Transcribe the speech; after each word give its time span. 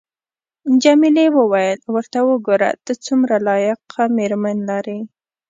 جميلې 0.83 1.25
وويل:: 1.37 1.79
ورته 1.93 2.19
وګوره، 2.29 2.69
ته 2.85 2.93
څومره 3.05 3.35
لایقه 3.47 4.03
مېرمن 4.17 4.57
لرې. 4.69 4.99